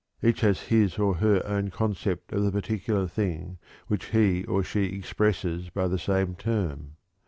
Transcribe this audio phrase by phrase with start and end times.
[0.23, 4.85] Each has his or her own concept of the particular thing which he or she
[4.85, 6.95] expresses by the same term.